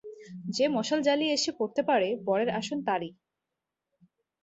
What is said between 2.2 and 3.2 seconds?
বরের আসন তারই।